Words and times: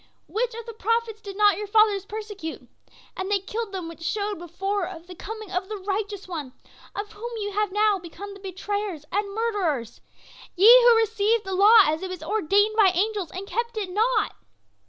Which 0.27 0.55
of 0.55 0.65
the 0.65 0.73
prophets 0.73 1.21
did 1.21 1.37
not 1.37 1.59
your 1.59 1.67
fathers 1.67 2.07
persecute? 2.07 2.67
And 3.15 3.29
they 3.29 3.37
killed 3.37 3.71
them 3.71 3.87
which 3.87 4.01
showed 4.01 4.39
before 4.39 4.87
of 4.87 5.05
the 5.05 5.13
coming 5.13 5.51
of 5.51 5.69
the 5.69 5.77
Righteous 5.77 6.27
One, 6.27 6.53
of 6.95 7.11
whom 7.11 7.29
ye 7.37 7.51
have 7.51 7.71
now 7.71 7.99
become 7.99 8.33
the 8.33 8.39
betrayers 8.39 9.05
and 9.11 9.29
murderers. 9.35 10.01
Ye 10.55 10.65
who 10.81 10.97
received 10.97 11.43
the 11.43 11.53
law 11.53 11.81
as 11.83 12.01
it 12.01 12.09
was 12.09 12.23
ordained 12.23 12.75
by 12.75 12.89
angels 12.95 13.29
and 13.29 13.45
kept 13.45 13.77
it 13.77 13.91
not!" 13.91 14.33